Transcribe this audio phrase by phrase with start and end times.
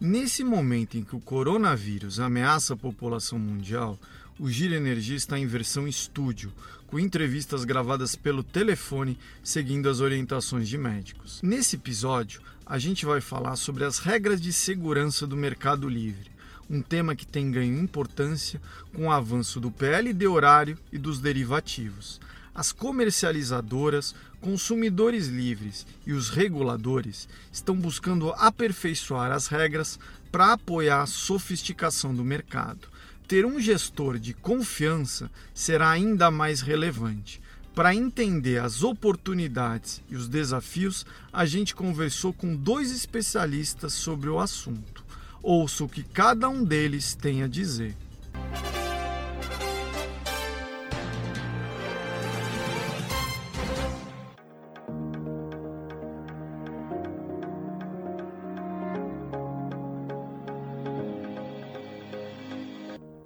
[0.00, 3.98] Nesse momento em que o coronavírus ameaça a população mundial,
[4.38, 6.50] o Giro Energia está em versão estúdio,
[6.86, 11.42] com entrevistas gravadas pelo telefone, seguindo as orientações de médicos.
[11.42, 16.30] Nesse episódio, a gente vai falar sobre as regras de segurança do mercado livre
[16.70, 18.62] um tema que tem ganho importância
[18.94, 22.20] com o avanço do PLD horário e dos derivativos.
[22.54, 29.98] As comercializadoras, consumidores livres e os reguladores estão buscando aperfeiçoar as regras
[30.32, 32.88] para apoiar a sofisticação do mercado.
[33.28, 37.40] Ter um gestor de confiança será ainda mais relevante.
[37.74, 44.40] Para entender as oportunidades e os desafios, a gente conversou com dois especialistas sobre o
[44.40, 45.04] assunto.
[45.42, 47.96] Ouça o que cada um deles tem a dizer.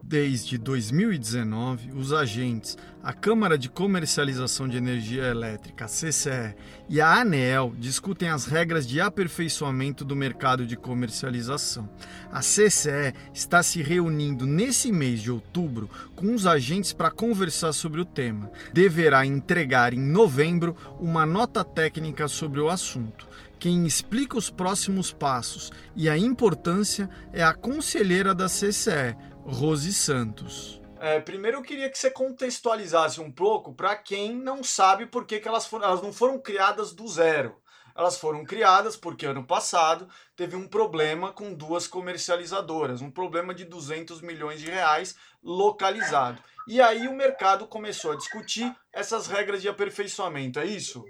[0.07, 6.55] Desde 2019, os agentes, a Câmara de Comercialização de Energia Elétrica, CCE,
[6.91, 11.89] e a ANEEL discutem as regras de aperfeiçoamento do mercado de comercialização.
[12.31, 18.03] A CCE está se reunindo nesse mês de outubro com os agentes para conversar sobre
[18.03, 18.51] o tema.
[18.75, 23.27] Deverá entregar em novembro uma nota técnica sobre o assunto.
[23.59, 29.17] Quem explica os próximos passos e a importância é a conselheira da CCE,
[29.47, 30.81] Rose Santos.
[30.99, 35.39] É, primeiro eu queria que você contextualizasse um pouco para quem não sabe por que,
[35.39, 37.61] que elas, foram, elas não foram criadas do zero.
[37.95, 43.65] Elas foram criadas porque ano passado teve um problema com duas comercializadoras, um problema de
[43.65, 46.43] 200 milhões de reais localizado.
[46.67, 51.05] E aí o mercado começou a discutir essas regras de aperfeiçoamento, é isso?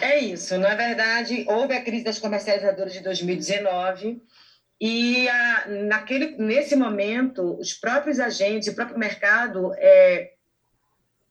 [0.00, 0.56] É isso.
[0.58, 4.22] Na verdade, houve a crise das comercializadoras de 2019
[4.86, 10.32] e a, naquele, nesse momento, os próprios agentes, o próprio mercado é,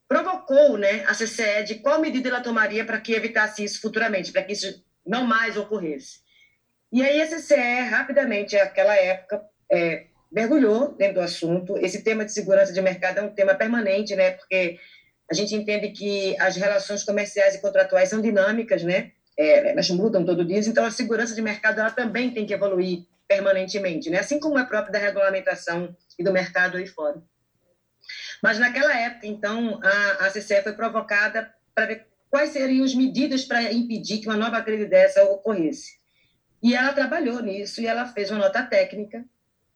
[0.08, 4.42] provocou né, a CCE de qual medida ela tomaria para que evitasse isso futuramente, para
[4.42, 6.18] que isso não mais ocorresse.
[6.92, 11.78] E aí a CCE, rapidamente, naquela época, é, mergulhou dentro do assunto.
[11.78, 14.80] Esse tema de segurança de mercado é um tema permanente, né, porque
[15.30, 20.24] a gente entende que as relações comerciais e contratuais são dinâmicas, né, é, elas mudam
[20.24, 23.04] todo dia, então a segurança de mercado ela também tem que evoluir
[23.34, 24.20] permanentemente, né?
[24.20, 27.20] assim como é próprio da regulamentação e do mercado aí fora.
[28.42, 33.44] Mas naquela época, então, a, a CCE foi provocada para ver quais seriam as medidas
[33.44, 35.98] para impedir que uma nova crise dessa ocorresse.
[36.62, 39.24] E ela trabalhou nisso e ela fez uma nota técnica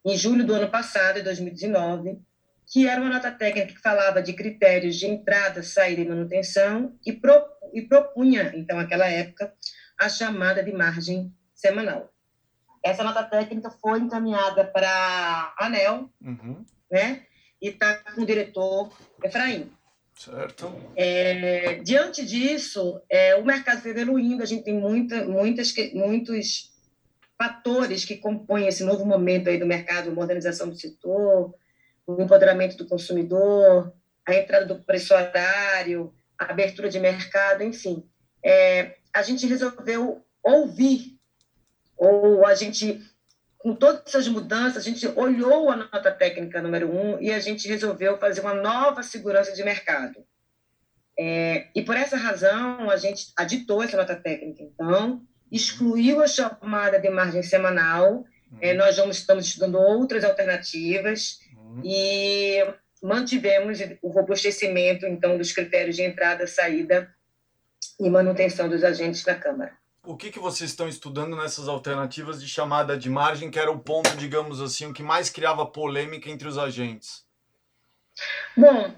[0.04, 2.18] em julho do ano passado, 2019,
[2.66, 7.12] que era uma nota técnica que falava de critérios de entrada, saída e manutenção e,
[7.12, 7.42] pro,
[7.72, 9.52] e propunha, então, naquela época,
[9.98, 12.12] a chamada de margem semanal.
[12.82, 16.64] Essa nota técnica foi encaminhada para a ANEL, uhum.
[16.90, 17.24] né?
[17.60, 19.70] E está com o diretor Efraim.
[20.14, 20.72] Certo.
[20.96, 26.72] É, diante disso, é, o mercado foi evoluindo, a gente tem muita, muitas, muitos
[27.36, 31.54] fatores que compõem esse novo momento aí do mercado, modernização do setor,
[32.04, 33.92] o empoderamento do consumidor,
[34.26, 38.04] a entrada do preço horário, a abertura de mercado, enfim.
[38.44, 41.17] É, a gente resolveu ouvir
[41.98, 43.02] ou a gente,
[43.58, 47.68] com todas essas mudanças, a gente olhou a nota técnica número um e a gente
[47.68, 50.24] resolveu fazer uma nova segurança de mercado.
[51.18, 57.00] É, e por essa razão, a gente aditou essa nota técnica, então, excluiu a chamada
[57.00, 58.58] de margem semanal, uhum.
[58.60, 61.82] é, nós vamos, estamos estudando outras alternativas uhum.
[61.84, 62.64] e
[63.02, 67.12] mantivemos o robustecimento, então, dos critérios de entrada, saída
[67.98, 69.72] e manutenção dos agentes da Câmara
[70.08, 73.78] o que, que vocês estão estudando nessas alternativas de chamada de margem, que era o
[73.78, 77.26] ponto, digamos assim, o que mais criava polêmica entre os agentes?
[78.56, 78.90] Bom,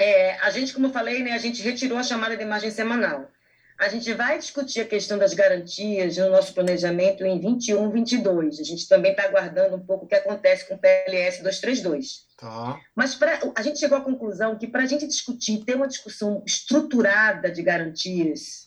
[0.00, 3.30] é, a gente, como eu falei, né, a gente retirou a chamada de margem semanal.
[3.78, 8.58] A gente vai discutir a questão das garantias no nosso planejamento em 21, 22.
[8.58, 12.26] A gente também está aguardando um pouco o que acontece com o PLS 232.
[12.36, 12.80] Tá.
[12.96, 16.42] Mas pra, a gente chegou à conclusão que para a gente discutir, ter uma discussão
[16.44, 18.65] estruturada de garantias,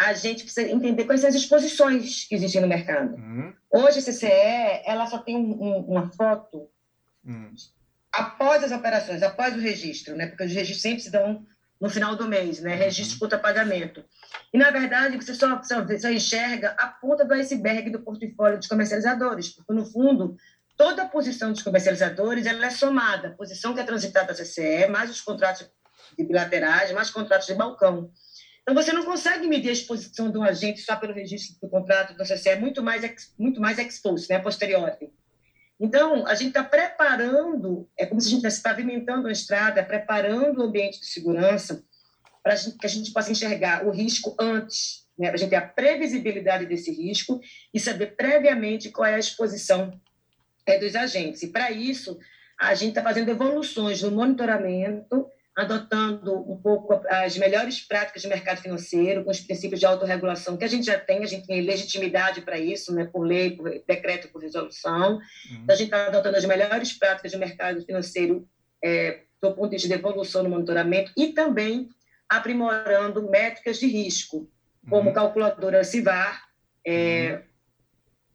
[0.00, 3.16] a gente precisa entender quais são as exposições que existem no mercado.
[3.16, 3.52] Uhum.
[3.70, 6.68] Hoje, a CCE ela só tem um, um, uma foto
[7.26, 7.52] hum.
[8.12, 10.28] após as operações, após o registro, né?
[10.28, 11.44] Porque os registros sempre se dão
[11.80, 12.74] no final do mês, né?
[12.74, 13.20] Registro uhum.
[13.20, 14.04] contra pagamento.
[14.52, 18.68] E, na verdade, você só, só, só enxerga a ponta do iceberg do portfólio dos
[18.68, 20.36] comercializadores, porque, no fundo,
[20.76, 24.86] toda a posição dos comercializadores ela é somada, a posição que é transitada da CCE,
[24.88, 25.68] mais os contratos
[26.16, 28.10] bilaterais, mais contratos de balcão.
[28.68, 32.14] Então, você não consegue medir a exposição de um agente só pelo registro do contrato
[32.14, 33.02] da CCE, é muito mais,
[33.38, 35.10] muito mais exposto, né, posteriori.
[35.80, 40.58] Então, a gente está preparando, é como se a gente estivesse pavimentando a estrada, preparando
[40.58, 41.82] o ambiente de segurança
[42.42, 45.66] para que a gente possa enxergar o risco antes, né, para a gente ter a
[45.66, 47.40] previsibilidade desse risco
[47.72, 49.98] e saber previamente qual é a exposição
[50.66, 51.42] é, dos agentes.
[51.42, 52.18] E, para isso,
[52.60, 55.26] a gente está fazendo evoluções no monitoramento
[55.58, 60.64] adotando um pouco as melhores práticas de mercado financeiro, com os princípios de autorregulação que
[60.64, 64.28] a gente já tem, a gente tem legitimidade para isso, né, por lei, por decreto,
[64.28, 65.14] por resolução.
[65.16, 65.58] Uhum.
[65.64, 68.48] Então, a gente está adotando as melhores práticas de mercado financeiro
[68.84, 71.88] é, do ponto de vista de evolução no monitoramento e também
[72.28, 74.48] aprimorando métricas de risco,
[74.88, 75.14] como uhum.
[75.14, 76.40] calculadora CIVAR,
[76.86, 77.42] é,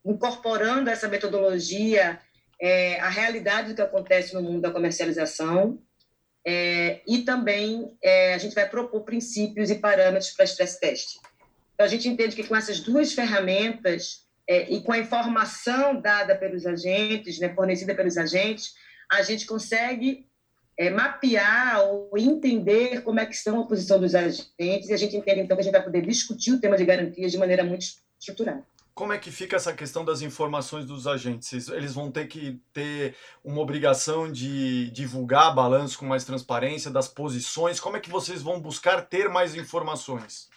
[0.04, 0.14] uhum.
[0.14, 2.20] incorporando essa metodologia
[2.60, 5.80] é, à realidade do que acontece no mundo da comercialização,
[6.46, 11.18] é, e também é, a gente vai propor princípios e parâmetros para stress test.
[11.74, 16.36] Então, a gente entende que com essas duas ferramentas é, e com a informação dada
[16.36, 18.74] pelos agentes, né, fornecida pelos agentes,
[19.12, 20.28] a gente consegue
[20.78, 25.16] é, mapear ou entender como é que estão a posição dos agentes e a gente
[25.16, 27.86] entende, então, que a gente vai poder discutir o tema de garantias de maneira muito
[28.20, 28.66] estruturada.
[28.94, 31.68] Como é que fica essa questão das informações dos agentes?
[31.70, 37.80] Eles vão ter que ter uma obrigação de divulgar balanço com mais transparência das posições?
[37.80, 40.48] Como é que vocês vão buscar ter mais informações?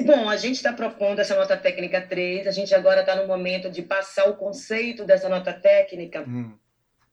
[0.00, 3.70] Bom, a gente está propondo essa nota técnica 3, a gente agora está no momento
[3.70, 6.56] de passar o conceito dessa nota técnica hum.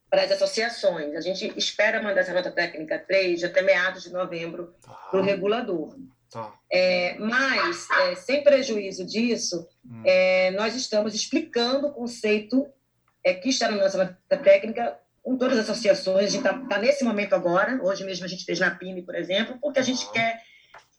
[0.08, 1.14] para as associações.
[1.14, 4.74] A gente espera mandar essa nota técnica 3 até meados de novembro
[5.10, 5.94] para o regulador.
[6.30, 6.52] Tá.
[6.70, 10.02] É, mas, é, sem prejuízo disso, hum.
[10.04, 12.66] é, nós estamos explicando o conceito
[13.24, 16.26] é, que está na nossa técnica com todas as associações.
[16.26, 19.14] A gente está tá nesse momento agora, hoje mesmo a gente fez na PIME, por
[19.14, 20.40] exemplo, porque a gente quer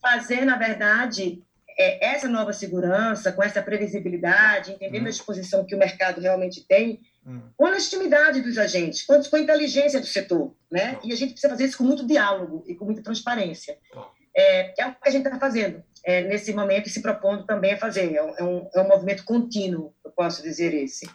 [0.01, 1.43] fazer, na verdade,
[1.77, 5.07] é, essa nova segurança, com essa previsibilidade, entendendo hum.
[5.07, 7.41] a exposição que o mercado realmente tem, hum.
[7.55, 10.55] com a legitimidade dos agentes, com a inteligência do setor.
[10.71, 10.93] Né?
[10.93, 11.01] Tá.
[11.03, 13.77] E a gente precisa fazer isso com muito diálogo e com muita transparência.
[13.91, 17.43] Tá é, é o que a gente está fazendo é, nesse momento e se propondo
[17.43, 18.13] também a fazer.
[18.13, 21.09] É um, é um movimento contínuo, eu posso dizer esse.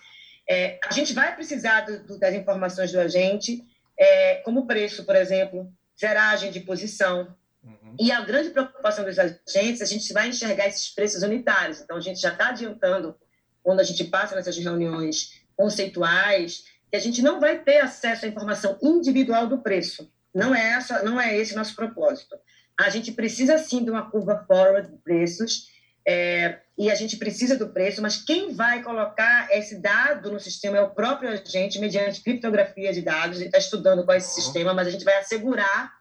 [0.49, 3.65] É, a gente vai precisar do, do, das informações do agente,
[3.97, 7.33] é, como preço, por exemplo, zeragem de posição.
[7.63, 7.97] Uhum.
[7.99, 11.81] E a grande preocupação dos agentes, a gente vai enxergar esses preços unitários.
[11.81, 13.15] Então, a gente já está adiantando,
[13.63, 18.29] quando a gente passa nessas reuniões conceituais, que a gente não vai ter acesso à
[18.29, 20.13] informação individual do preço.
[20.35, 22.37] Não é, essa, não é esse nosso propósito
[22.83, 25.67] a gente precisa sim de uma curva forward de preços
[26.07, 30.79] é, e a gente precisa do preço, mas quem vai colocar esse dado no sistema
[30.79, 33.37] é o próprio agente, mediante criptografia de dados.
[33.37, 34.43] A gente está estudando qual é esse uhum.
[34.43, 35.93] sistema, mas a gente vai assegurar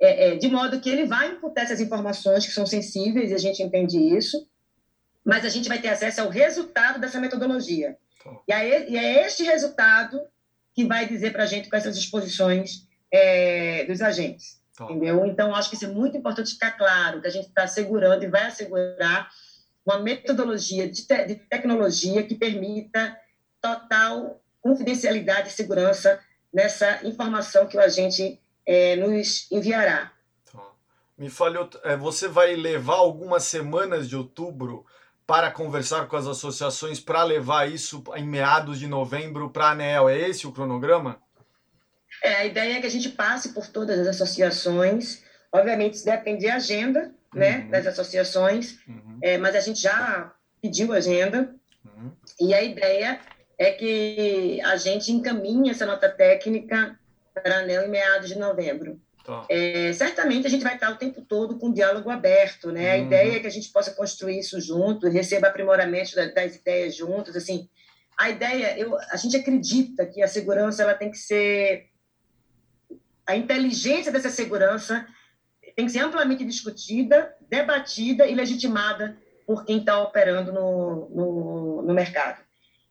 [0.00, 3.38] é, é, de modo que ele vai imputar essas informações que são sensíveis, e a
[3.38, 4.48] gente entende isso,
[5.24, 7.96] mas a gente vai ter acesso ao resultado dessa metodologia.
[8.24, 8.38] Uhum.
[8.48, 10.20] E, é, e é este resultado
[10.74, 14.57] que vai dizer para a gente quais são as exposições é, dos agentes.
[14.84, 15.26] Entendeu?
[15.26, 18.28] Então, acho que isso é muito importante ficar claro, que a gente está assegurando e
[18.28, 19.28] vai assegurar
[19.84, 23.16] uma metodologia de, te de tecnologia que permita
[23.60, 26.20] total confidencialidade e segurança
[26.52, 30.12] nessa informação que o agente é, nos enviará.
[31.16, 34.86] Me falhou, é, você vai levar algumas semanas de outubro
[35.26, 40.08] para conversar com as associações para levar isso em meados de novembro para a ANEL.
[40.08, 41.20] É esse o cronograma?
[42.22, 45.22] É, a ideia é que a gente passe por todas as associações.
[45.52, 47.70] Obviamente, isso depende de agenda né, uhum.
[47.70, 49.18] das associações, uhum.
[49.22, 51.54] é, mas a gente já pediu agenda.
[51.84, 52.12] Uhum.
[52.40, 53.20] E a ideia
[53.58, 56.98] é que a gente encaminhe essa nota técnica
[57.34, 59.00] para a ANEL em meados de novembro.
[59.24, 59.44] Tá.
[59.50, 62.94] É, certamente a gente vai estar o tempo todo com diálogo aberto, né?
[62.94, 63.06] A uhum.
[63.06, 67.68] ideia é que a gente possa construir isso junto, receba aprimoramento das ideias juntos, assim.
[68.18, 71.87] A ideia, eu, a gente acredita que a segurança ela tem que ser
[73.28, 75.06] a inteligência dessa segurança
[75.76, 81.94] tem que ser amplamente discutida, debatida e legitimada por quem está operando no, no, no,
[81.94, 82.42] mercado.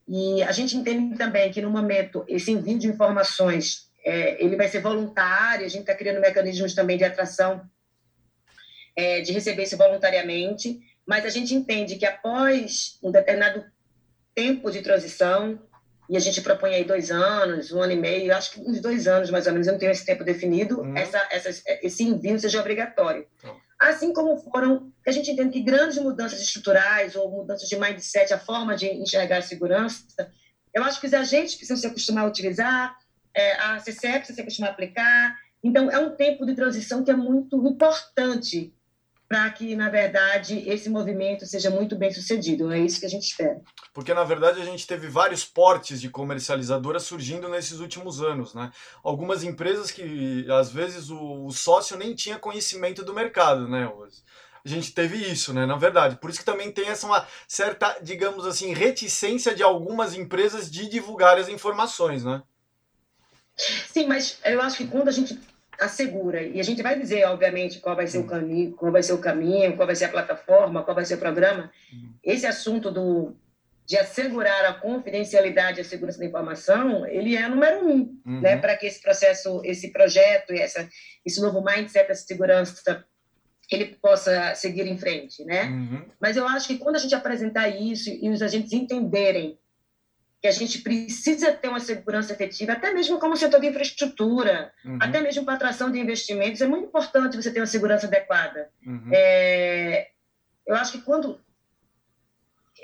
[0.07, 4.67] E a gente entende também que, no momento, esse envio de informações é, ele vai
[4.67, 7.67] ser voluntário, a gente está criando mecanismos também de atração
[8.95, 13.65] é, de receber isso voluntariamente, mas a gente entende que após um determinado
[14.35, 15.59] tempo de transição,
[16.09, 19.07] e a gente propõe aí dois anos, um ano e meio, acho que uns dois
[19.07, 20.97] anos mais ou menos, eu não tenho esse tempo definido, uhum.
[20.97, 21.49] essa, essa,
[21.81, 23.25] esse envio seja obrigatório.
[23.37, 23.55] Então.
[23.79, 28.39] Assim como foram, a gente entende que grandes mudanças estruturais ou mudanças de mindset, a
[28.39, 30.31] forma de enxergar a segurança,
[30.73, 32.95] eu acho que os agentes precisam se acostumar a utilizar,
[33.33, 35.35] é, a CCE precisa se acostumar a aplicar.
[35.63, 38.73] Então, é um tempo de transição que é muito importante
[39.27, 42.71] para que, na verdade, esse movimento seja muito bem sucedido.
[42.71, 43.59] É isso que a gente espera.
[43.93, 48.53] Porque, na verdade, a gente teve vários portes de comercializadoras surgindo nesses últimos anos.
[48.53, 48.71] Né?
[49.03, 53.67] Algumas empresas que, às vezes, o, o sócio nem tinha conhecimento do mercado.
[53.67, 53.89] Né,
[54.63, 55.65] a gente teve isso, né?
[55.65, 56.17] Na verdade.
[56.17, 60.89] Por isso que também tem essa uma certa, digamos assim, reticência de algumas empresas de
[60.89, 62.41] divulgar as informações, né?
[63.57, 65.39] Sim, mas eu acho que quando a gente
[65.79, 66.41] assegura.
[66.41, 69.17] E a gente vai dizer, obviamente, qual vai ser o caminho, qual vai ser o
[69.17, 71.71] caminho, qual vai ser a plataforma, qual vai ser o programa.
[71.93, 72.13] Hum.
[72.23, 73.35] Esse assunto do
[73.87, 78.41] de assegurar a confidencialidade e a segurança da informação, ele é número um, uhum.
[78.41, 80.89] né, para que esse processo, esse projeto e essa,
[81.25, 83.05] esse novo mindset da segurança
[83.71, 85.63] ele possa seguir em frente, né?
[85.63, 86.05] Uhum.
[86.21, 89.57] Mas eu acho que quando a gente apresentar isso e os agentes entenderem
[90.47, 94.97] que a gente precisa ter uma segurança efetiva, até mesmo como setor de infraestrutura, uhum.
[95.01, 98.69] até mesmo para atração de investimentos, é muito importante você ter uma segurança adequada.
[98.85, 99.09] Uhum.
[99.11, 100.07] É,
[100.65, 101.39] eu acho que quando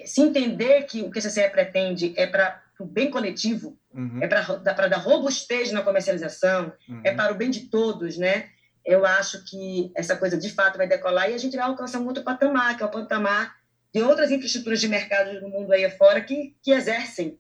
[0.05, 4.19] se entender que o que a CCE pretende é para o bem coletivo, uhum.
[4.21, 7.15] é para dar robustez na comercialização, é uhum.
[7.15, 8.49] para o bem de todos, né?
[8.85, 12.07] Eu acho que essa coisa de fato vai decolar e a gente vai alcançar um
[12.07, 13.55] outro patamar, que é o patamar
[13.93, 17.39] de outras infraestruturas de mercado no mundo aí fora que, que exercem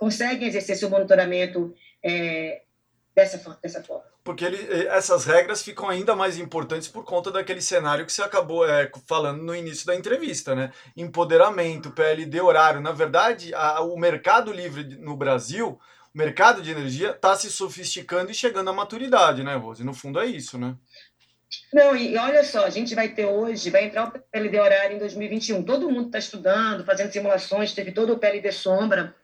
[0.00, 2.62] conseguem exercer seu monitoramento é,
[3.14, 4.04] dessa, dessa forma.
[4.24, 8.22] Porque ele, eh, essas regras ficam ainda mais importantes por conta daquele cenário que você
[8.22, 10.72] acabou é, falando no início da entrevista, né?
[10.96, 12.80] Empoderamento, PLD, horário.
[12.80, 15.78] Na verdade, a, o mercado livre no Brasil,
[16.14, 19.84] o mercado de energia, está se sofisticando e chegando à maturidade, né, Rose?
[19.84, 20.74] No fundo é isso, né?
[21.72, 24.98] Não, e olha só, a gente vai ter hoje, vai entrar o PLD horário em
[24.98, 25.62] 2021.
[25.62, 29.14] Todo mundo está estudando, fazendo simulações, teve todo o PLD sombra.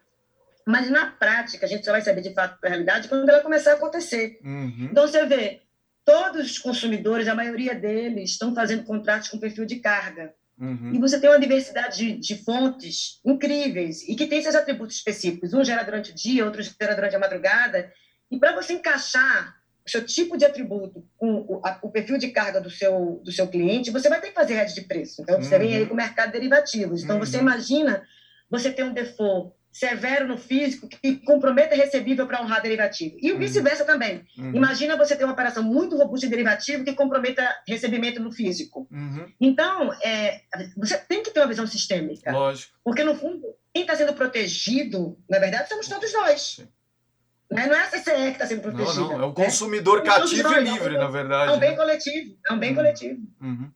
[0.67, 3.73] Mas na prática, a gente só vai saber de fato a realidade quando ela começar
[3.73, 4.41] a acontecer.
[4.45, 4.89] Uhum.
[4.91, 5.63] Então você vê,
[6.05, 10.35] todos os consumidores, a maioria deles, estão fazendo contratos com perfil de carga.
[10.59, 10.93] Uhum.
[10.95, 15.55] E você tem uma diversidade de, de, fontes incríveis e que tem seus atributos específicos.
[15.55, 17.93] Um gera durante o dia, outro gera durante a madrugada.
[18.31, 19.55] E para você encaixar
[19.87, 23.31] o seu tipo de atributo com o, a, o, perfil de carga do seu, do
[23.31, 25.23] seu cliente, você vai ter que fazer rede de preço.
[25.23, 25.61] Então, você uhum.
[25.61, 27.05] vem aí com o mercado de derivativos.
[27.05, 27.43] Então, você uhum.
[27.43, 28.03] imagina
[28.51, 33.19] você ter um default severo no físico que comprometa recebível para honrar derivativo.
[33.21, 33.39] E uhum.
[33.39, 34.27] vice-versa também.
[34.39, 34.55] Uhum.
[34.55, 38.89] Imagina você ter uma operação muito robusta de derivativo que comprometa recebimento no físico.
[38.91, 39.31] Uhum.
[39.39, 40.41] Então, é,
[40.79, 42.33] você tem que ter uma visão sistêmica.
[42.33, 42.75] Lógico.
[42.83, 43.43] Porque, no fundo,
[43.75, 46.67] quem está sendo protegido, na verdade, somos todos nós.
[47.51, 47.67] Né?
[47.67, 49.01] Não é a CCE que está sendo protegida.
[49.01, 50.07] Não, não, é o consumidor né?
[50.07, 51.53] cativo e livre, é na verdade.
[51.53, 51.77] É um bem né?
[51.77, 52.39] coletivo.
[52.49, 52.77] É um bem uhum.
[52.77, 53.21] coletivo.
[53.43, 53.71] Uhum.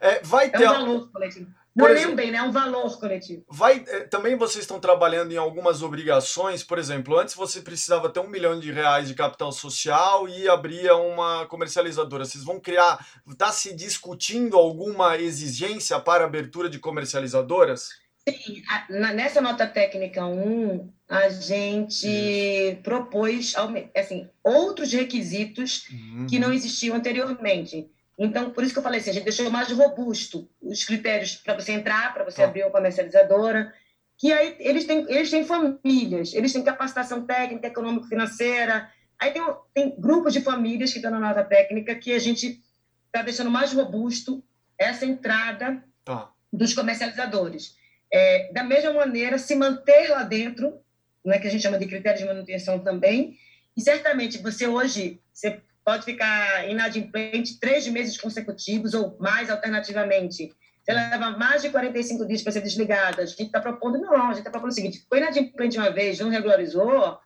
[0.00, 0.64] É, vai ter...
[0.64, 1.50] é um valor coletivo.
[1.76, 2.38] Não exemplo, é um bem, né?
[2.38, 3.44] É um valor coletivo.
[3.48, 8.20] Vai, eh, também vocês estão trabalhando em algumas obrigações, por exemplo, antes você precisava ter
[8.20, 12.24] um milhão de reais de capital social e abria uma comercializadora.
[12.24, 17.90] Vocês vão criar, está se discutindo alguma exigência para abertura de comercializadoras?
[18.28, 23.54] Sim, nessa nota técnica 1, a gente propôs
[23.94, 26.26] assim, outros requisitos uhum.
[26.28, 27.88] que não existiam anteriormente.
[28.18, 31.54] Então, por isso que eu falei assim, a gente deixou mais robusto os critérios para
[31.54, 32.46] você entrar, para você ah.
[32.46, 33.72] abrir uma comercializadora,
[34.18, 39.42] que aí eles têm, eles têm famílias, eles têm capacitação técnica, econômico-financeira, aí tem,
[39.74, 42.62] tem grupos de famílias que estão na nota técnica que a gente
[43.06, 44.42] está deixando mais robusto
[44.78, 46.30] essa entrada tá.
[46.50, 47.76] dos comercializadores.
[48.10, 50.80] É, da mesma maneira, se manter lá dentro,
[51.24, 53.36] né, que a gente chama de critérios de manutenção também,
[53.76, 60.52] e certamente você hoje, você pode ficar inadimplente três meses consecutivos ou mais alternativamente.
[60.82, 64.24] Se ela leva mais de 45 dias para ser desligada, a gente está propondo, não,
[64.24, 67.20] a gente está propondo o seguinte, ficou inadimplente uma vez, não regularizou,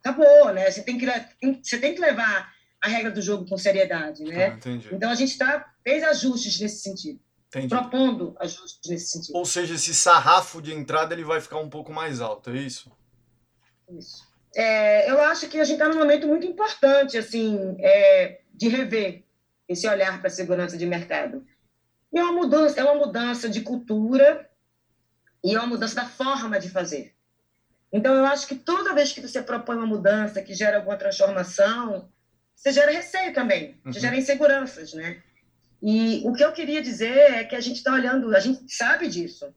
[0.00, 0.70] acabou, né?
[0.70, 1.06] Você tem que,
[1.62, 2.50] você tem que levar
[2.82, 4.58] a regra do jogo com seriedade, né?
[4.64, 7.20] Ah, então, a gente está, fez ajustes nesse sentido.
[7.48, 7.68] Entendi.
[7.68, 9.36] Propondo ajustes nesse sentido.
[9.36, 12.90] Ou seja, esse sarrafo de entrada ele vai ficar um pouco mais alto, é isso?
[13.90, 14.25] Isso
[14.56, 19.22] é, eu acho que a gente está num momento muito importante, assim, é, de rever
[19.68, 21.46] esse olhar para a segurança de mercado.
[22.10, 24.48] E é uma mudança, é uma mudança de cultura
[25.44, 27.14] e é uma mudança da forma de fazer.
[27.92, 32.08] Então, eu acho que toda vez que você propõe uma mudança que gera alguma transformação,
[32.54, 34.02] você gera receio também, você uhum.
[34.02, 35.22] gera inseguranças, né?
[35.82, 39.08] E o que eu queria dizer é que a gente está olhando, a gente sabe
[39.08, 39.54] disso.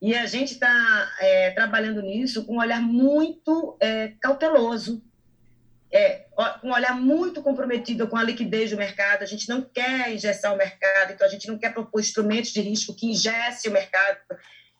[0.00, 5.02] E a gente está é, trabalhando nisso com um olhar muito é, cauteloso,
[5.92, 6.26] é,
[6.62, 9.22] um olhar muito comprometido com a liquidez do mercado.
[9.22, 12.62] A gente não quer engessar o mercado, então a gente não quer propor instrumentos de
[12.62, 14.18] risco que ingesse o mercado,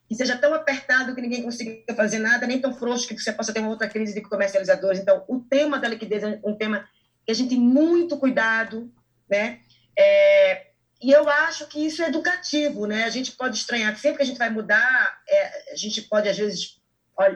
[0.09, 3.53] que seja tão apertado que ninguém consiga fazer nada, nem tão frouxo que você possa
[3.53, 5.01] ter uma outra crise de comercializadores.
[5.01, 6.89] Então, o tema da liquidez é um tema
[7.27, 8.91] que a gente tem muito cuidado,
[9.29, 9.61] né?
[9.99, 10.70] É,
[11.03, 13.05] e eu acho que isso é educativo, né?
[13.05, 16.29] A gente pode estranhar que sempre que a gente vai mudar, é, a gente pode,
[16.29, 16.79] às vezes,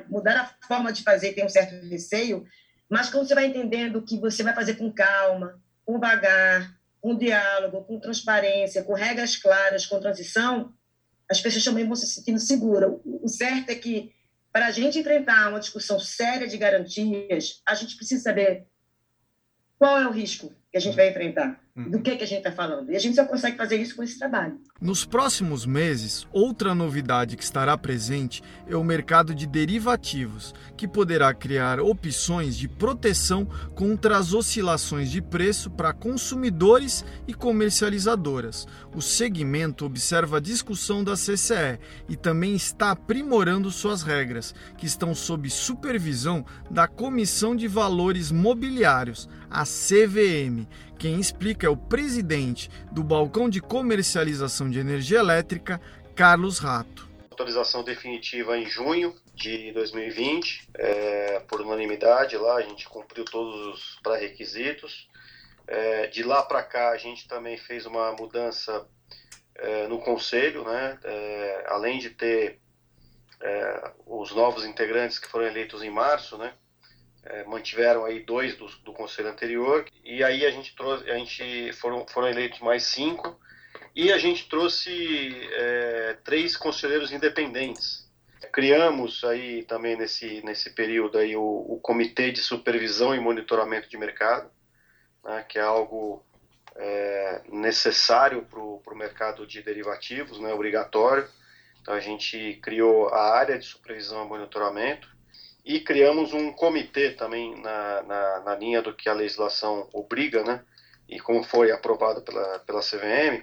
[0.09, 2.47] mudar a forma de fazer, tem um certo receio,
[2.88, 7.85] mas quando você vai entendendo que você vai fazer com calma, com vagar, com diálogo,
[7.85, 10.73] com transparência, com regras claras, com transição,
[11.30, 12.92] as pessoas também vão se sentindo seguras.
[13.04, 14.12] O certo é que,
[14.52, 18.66] para a gente enfrentar uma discussão séria de garantias, a gente precisa saber
[19.78, 22.52] qual é o risco que a gente vai enfrentar, do que, que a gente está
[22.52, 22.90] falando.
[22.90, 24.61] E a gente só consegue fazer isso com esse trabalho.
[24.81, 31.35] Nos próximos meses, outra novidade que estará presente é o mercado de derivativos, que poderá
[31.35, 38.69] criar opções de proteção contra as oscilações de preço para consumidores e comercializadoras.
[38.95, 45.12] O segmento observa a discussão da CCE e também está aprimorando suas regras, que estão
[45.12, 53.03] sob supervisão da Comissão de Valores Mobiliários, a CVM quem explica é o presidente do
[53.03, 55.81] balcão de comercialização de energia elétrica,
[56.15, 57.09] Carlos Rato.
[57.31, 63.99] Autorização definitiva em junho de 2020, é, por unanimidade lá, a gente cumpriu todos os
[64.03, 65.09] pré-requisitos.
[65.67, 68.87] É, de lá para cá, a gente também fez uma mudança
[69.57, 70.99] é, no conselho, né?
[71.03, 72.61] É, além de ter
[73.41, 76.55] é, os novos integrantes que foram eleitos em março, né?
[77.26, 81.73] É, mantiveram aí dois do, do, conselho anterior e aí a gente trouxe, a gente
[81.75, 83.38] foram, foram eleitos mais cinco
[83.97, 88.04] e a gente trouxe é, três conselheiros independentes.
[88.52, 93.96] Criamos aí também nesse nesse período aí o, o comitê de supervisão e monitoramento de
[93.96, 94.51] mercado,
[95.25, 96.22] né, que é algo
[96.77, 101.27] é, necessário para o mercado de derivativos, né, obrigatório.
[101.81, 105.13] Então a gente criou a área de supervisão e monitoramento
[105.64, 110.62] e criamos um comitê também na, na, na, linha do que a legislação obriga, né?
[111.09, 113.42] E como foi aprovado pela, pela CVM,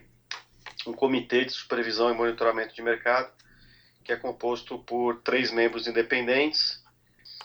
[0.85, 3.31] um comitê de supervisão e monitoramento de mercado,
[4.03, 6.83] que é composto por três membros independentes.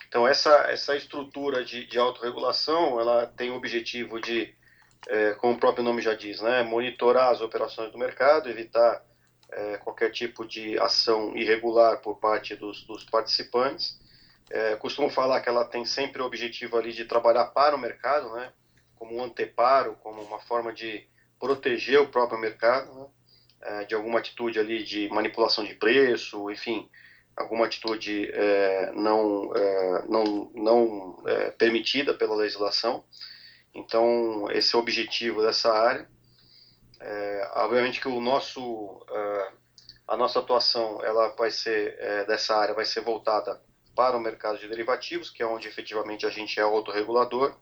[0.09, 4.55] Então, essa, essa estrutura de, de autorregulação, ela tem o objetivo de,
[5.09, 6.63] é, como o próprio nome já diz, né?
[6.63, 9.03] Monitorar as operações do mercado, evitar
[9.51, 14.05] é, qualquer tipo de ação irregular por parte dos, dos participantes
[14.51, 18.33] é, costumo falar que ela tem sempre o objetivo ali de trabalhar para o mercado,
[18.35, 18.53] né?
[18.95, 21.07] Como um anteparo, como uma forma de
[21.39, 23.07] proteger o próprio mercado, né?
[23.63, 26.89] é, de alguma atitude ali de manipulação de preço, enfim,
[27.37, 33.05] alguma atitude é, não, é, não, não é, permitida pela legislação.
[33.75, 36.09] Então, esse é o objetivo dessa área.
[36.99, 39.05] É, obviamente que o nosso,
[40.09, 41.95] a nossa atuação ela vai ser,
[42.27, 43.61] dessa área vai ser voltada
[43.97, 47.57] para o mercado de derivativos, que é onde efetivamente a gente é autorregulador.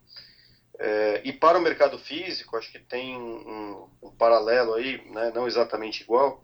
[0.76, 5.46] É, e para o mercado físico, acho que tem um, um paralelo aí, né, não
[5.46, 6.42] exatamente igual,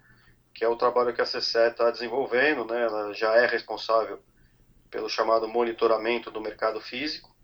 [0.54, 2.64] que é o trabalho que a CCE está desenvolvendo.
[2.64, 4.22] Né, ela já é responsável
[4.88, 7.34] pelo chamado monitoramento do mercado físico.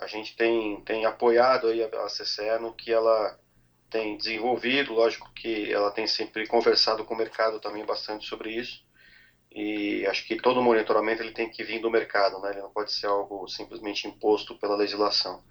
[0.00, 3.38] A gente tem, tem apoiado aí a, a CCE no que ela
[3.90, 8.82] tem desenvolvido, lógico que ela tem sempre conversado com o mercado também bastante sobre isso
[9.54, 12.50] e acho que todo monitoramento ele tem que vir do mercado, né?
[12.50, 15.42] Ele não pode ser algo simplesmente imposto pela legislação.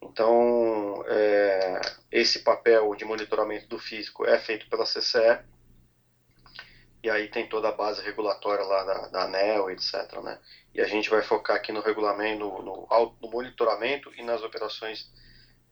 [0.00, 5.40] Então, é, esse papel de monitoramento do físico é feito pela CCE,
[7.02, 10.20] e aí tem toda a base regulatória lá da, da ANEL, etc.
[10.22, 10.38] Né?
[10.74, 15.10] E a gente vai focar aqui no regulamento, no, no, no monitoramento e nas operações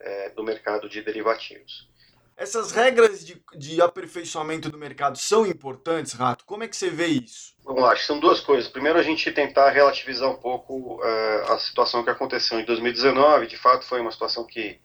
[0.01, 1.90] é, do mercado de derivativos.
[2.41, 6.43] Essas regras de, de aperfeiçoamento do mercado são importantes, Rato?
[6.47, 7.55] Como é que você vê isso?
[7.63, 8.67] Vamos lá, acho que são duas coisas.
[8.67, 13.47] Primeiro, a gente tentar relativizar um pouco uh, a situação que aconteceu em 2019.
[13.47, 14.81] De fato, foi uma situação que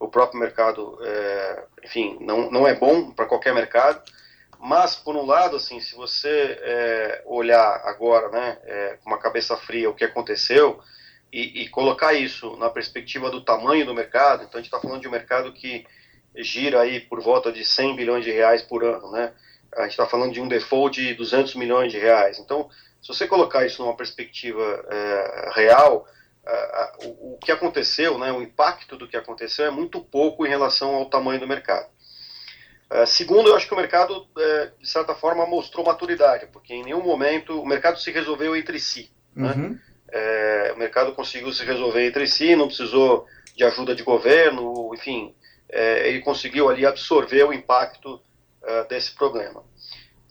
[0.00, 4.02] o próprio mercado, uh, enfim, não, não é bom para qualquer mercado.
[4.58, 9.90] Mas, por um lado, assim, se você uh, olhar agora, né, com uma cabeça fria,
[9.90, 10.80] o que aconteceu
[11.30, 15.02] e, e colocar isso na perspectiva do tamanho do mercado, então a gente está falando
[15.02, 15.84] de um mercado que
[16.36, 19.32] gira aí por volta de 100 bilhões de reais por ano, né?
[19.76, 22.38] A gente está falando de um default de 200 milhões de reais.
[22.38, 22.68] Então,
[23.02, 26.06] se você colocar isso numa perspectiva é, real,
[26.46, 30.48] é, o, o, que aconteceu, né, o impacto do que aconteceu é muito pouco em
[30.48, 31.88] relação ao tamanho do mercado.
[32.90, 36.84] Uh, segundo, eu acho que o mercado, uh, de certa forma, mostrou maturidade, porque em
[36.84, 39.10] nenhum momento o mercado se resolveu entre si.
[39.34, 39.52] Né?
[39.52, 39.68] Uhum.
[39.70, 39.80] Né?
[40.12, 45.34] É, o mercado conseguiu se resolver entre si, não precisou de ajuda de governo, enfim,
[45.74, 49.64] é, ele conseguiu ali absorver o impacto uh, desse problema.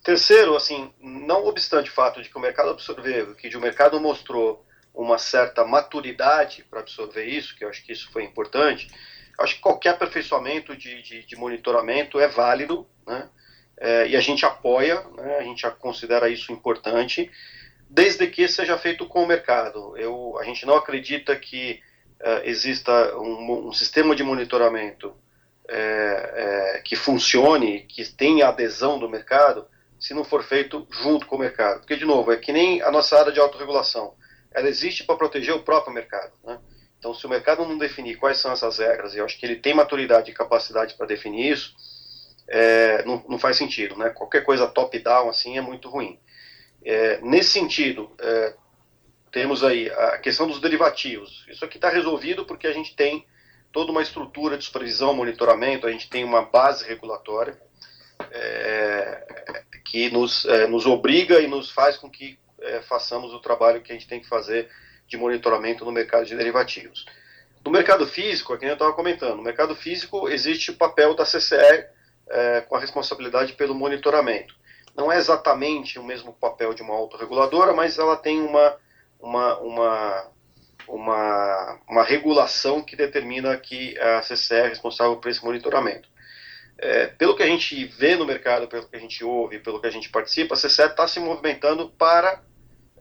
[0.02, 4.66] Terceiro, assim, não obstante o fato de que o mercado absorveu, que o mercado mostrou
[4.94, 8.88] uma certa maturidade para absorver isso, que eu acho que isso foi importante,
[9.38, 13.30] acho que qualquer aperfeiçoamento de, de, de monitoramento é válido, né?
[13.76, 15.38] É, e a gente apoia, né?
[15.40, 17.30] a gente considera isso importante,
[17.90, 19.98] desde que seja feito com o mercado.
[19.98, 21.82] Eu, a gente não acredita que
[22.22, 25.14] uh, exista um, um, sistema de monitoramento
[25.70, 29.66] é, é, que funcione, que tenha adesão do mercado,
[30.00, 31.80] se não for feito junto com o mercado.
[31.80, 34.14] Porque, de novo, é que nem a nossa área de autorregulação.
[34.52, 36.34] Ela existe para proteger o próprio mercado.
[36.44, 36.60] Né?
[37.00, 39.56] Então, se o mercado não definir quais são essas regras, e eu acho que ele
[39.56, 41.74] tem maturidade e capacidade para definir isso,
[42.48, 43.96] é, não, não, faz sentido.
[43.98, 44.10] Né?
[44.10, 46.20] Qualquer coisa top-down assim é muito ruim.
[46.86, 48.54] É, nesse sentido, é,
[49.32, 51.46] temos aí a questão dos derivativos.
[51.50, 53.26] Isso aqui está resolvido porque a gente tem
[53.74, 57.60] toda uma estrutura de supervisão, monitoramento, a gente tem uma base regulatória
[58.32, 63.82] é, que nos, é, nos obriga e nos faz com que é, façamos o trabalho
[63.82, 64.70] que a gente tem que fazer
[65.08, 67.06] de monitoramento no mercado de derivativos.
[67.66, 71.88] No mercado físico, aqui eu estava comentando, no mercado físico existe o papel da CCE
[72.30, 74.56] é, com a responsabilidade pelo monitoramento.
[74.96, 78.78] Não é exatamente o mesmo papel de uma autorreguladora, mas ela tem uma,
[79.20, 80.32] uma, uma,
[80.88, 86.10] uma, uma regulação que determina que a CCE é responsável por esse monitoramento.
[86.78, 89.88] É, pelo que a gente vê no mercado, pelo que a gente ouve, pelo que
[89.88, 92.42] a gente participa, a CCE está se movimentando para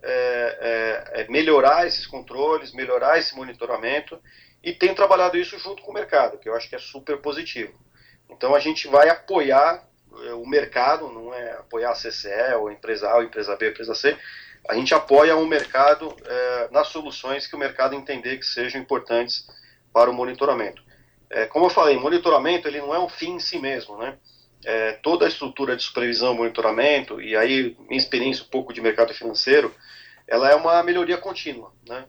[0.03, 4.21] é, é, é, melhorar esses controles, melhorar esse monitoramento
[4.63, 7.73] e tem trabalhado isso junto com o mercado, que eu acho que é super positivo.
[8.29, 9.87] Então a gente vai apoiar
[10.27, 13.57] é, o mercado, não é apoiar a CCE, ou a empresa A, ou a empresa
[13.57, 14.19] B, a empresa C,
[14.69, 19.47] a gente apoia o mercado é, nas soluções que o mercado entender que sejam importantes
[19.93, 20.83] para o monitoramento.
[21.29, 24.19] É, como eu falei, monitoramento ele não é um fim em si mesmo, né?
[24.65, 29.13] É, toda a estrutura de supervisão, monitoramento, e aí minha experiência um pouco de mercado
[29.13, 29.75] financeiro,
[30.29, 32.05] ela é uma melhoria contínua, né?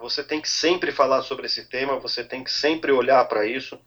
[0.00, 3.78] Você tem que sempre falar sobre esse tema, você tem que sempre olhar para isso.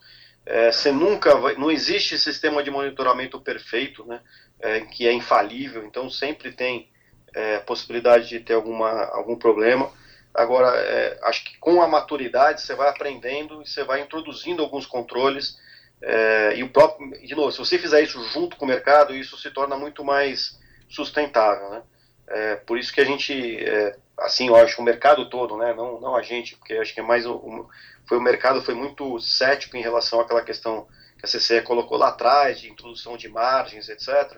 [0.45, 4.21] É, você nunca vai, não existe sistema de monitoramento perfeito, né?
[4.59, 6.89] É, que é infalível, então sempre tem
[7.33, 9.91] é, possibilidade de ter alguma, algum problema.
[10.33, 14.85] Agora, é, acho que com a maturidade você vai aprendendo e você vai introduzindo alguns
[14.85, 15.57] controles.
[16.01, 19.37] É, e o próprio, de novo, se você fizer isso junto com o mercado, isso
[19.37, 20.59] se torna muito mais
[20.89, 21.81] sustentável, né?
[22.27, 25.73] É, por isso que a gente, é, assim, eu acho o mercado todo, né?
[25.73, 27.67] Não, não a gente, porque acho que é mais o,
[28.05, 30.87] foi o mercado foi muito cético em relação àquela questão
[31.17, 34.37] que a CCE colocou lá atrás de introdução de margens, etc.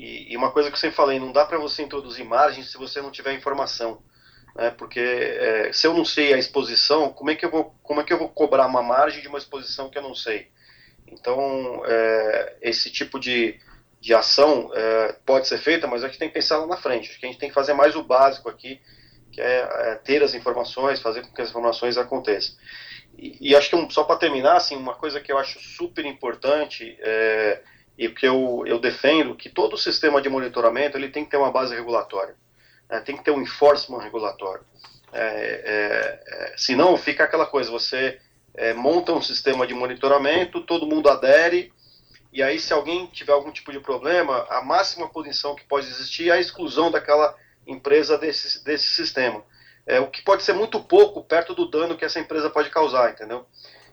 [0.00, 2.78] E, e uma coisa que eu sempre falei, não dá para você introduzir margens se
[2.78, 4.02] você não tiver informação.
[4.56, 4.70] Né?
[4.70, 8.04] Porque é, se eu não sei a exposição, como é, que eu vou, como é
[8.04, 10.48] que eu vou cobrar uma margem de uma exposição que eu não sei?
[11.06, 13.60] Então, é, esse tipo de,
[14.00, 17.10] de ação é, pode ser feita, mas a gente tem que pensar lá na frente.
[17.10, 18.80] Acho que a gente tem que fazer mais o básico aqui,
[19.30, 22.56] que é, é ter as informações, fazer com que as informações aconteçam.
[23.18, 26.96] E, e acho que, só para terminar, assim, uma coisa que eu acho super importante
[27.00, 27.60] é,
[28.00, 31.52] e que eu, eu defendo que todo sistema de monitoramento ele tem que ter uma
[31.52, 32.34] base regulatória,
[32.88, 32.98] né?
[33.00, 34.64] tem que ter um enforcement regulatório.
[35.12, 38.18] É, é, é, senão fica aquela coisa, você
[38.54, 41.74] é, monta um sistema de monitoramento, todo mundo adere,
[42.32, 46.30] e aí se alguém tiver algum tipo de problema, a máxima punição que pode existir
[46.30, 47.36] é a exclusão daquela
[47.66, 49.44] empresa desse, desse sistema.
[49.86, 53.10] É, o que pode ser muito pouco perto do dano que essa empresa pode causar,
[53.10, 53.44] entendeu?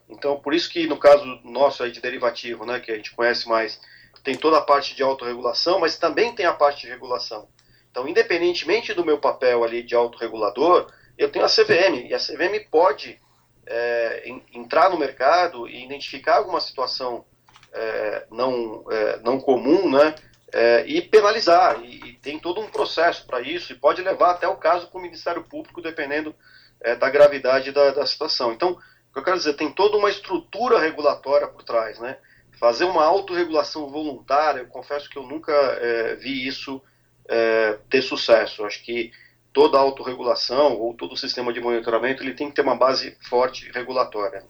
[0.07, 3.49] Então, por isso que no caso nosso aí de derivativo, né, que a gente conhece
[3.49, 3.81] mais,
[4.27, 7.47] tem toda a parte de autorregulação, mas também tem a parte de regulação.
[7.89, 12.69] Então, independentemente do meu papel ali de autorregulador, eu tenho a CVM, e a CVM
[12.69, 13.21] pode
[13.65, 17.23] é, entrar no mercado e identificar alguma situação
[17.71, 20.13] é, não, é, não comum, né,
[20.51, 24.47] é, e penalizar, e, e, tem todo um processo para isso, e pode levar até
[24.49, 26.35] o caso para o Ministério Público, dependendo
[26.81, 28.51] é, da gravidade da, da situação.
[28.51, 32.17] Então, o que eu quero dizer, tem toda uma estrutura regulatória por trás, né,
[32.59, 36.81] Fazer uma autorregulação voluntária, eu confesso que eu nunca é, vi isso
[37.27, 38.65] é, ter sucesso.
[38.65, 39.11] Acho que
[39.53, 44.43] toda autorregulação ou todo sistema de monitoramento ele tem que ter uma base forte regulatória.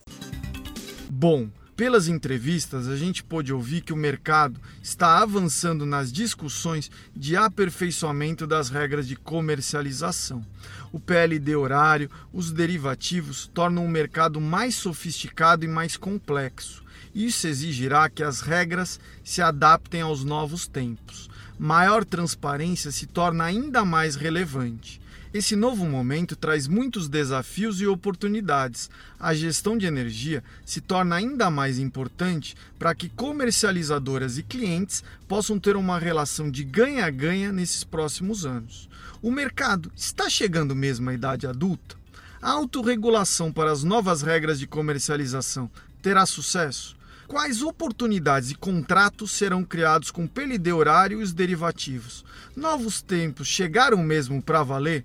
[1.09, 7.35] Bom, pelas entrevistas, a gente pôde ouvir que o mercado está avançando nas discussões de
[7.35, 10.45] aperfeiçoamento das regras de comercialização.
[10.93, 16.86] O PLD horário, os derivativos tornam o mercado mais sofisticado e mais complexo
[17.17, 21.27] Isso exigirá que as regras se adaptem aos novos tempos.
[21.57, 25.01] Maior transparência se torna ainda mais relevante.
[25.33, 28.87] Esse novo momento traz muitos desafios e oportunidades.
[29.19, 35.59] A gestão de energia se torna ainda mais importante para que comercializadoras e clientes possam
[35.59, 38.87] ter uma relação de ganha-ganha nesses próximos anos.
[39.23, 41.95] O mercado está chegando mesmo à idade adulta?
[42.39, 45.67] A autorregulação para as novas regras de comercialização
[45.99, 46.95] terá sucesso?
[47.27, 52.23] Quais oportunidades e contratos serão criados com PLD horário e os derivativos?
[52.55, 55.03] Novos tempos chegaram mesmo para valer?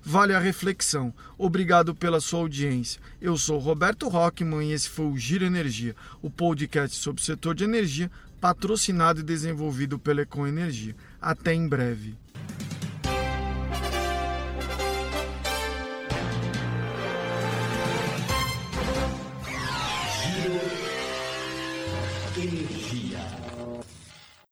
[0.00, 1.12] Vale a reflexão.
[1.36, 3.00] Obrigado pela sua audiência.
[3.20, 7.56] Eu sou Roberto Rockman e esse foi o Giro Energia, o podcast sobre o setor
[7.56, 8.08] de energia,
[8.40, 10.94] patrocinado e desenvolvido pela Econ Energia.
[11.20, 12.16] Até em breve.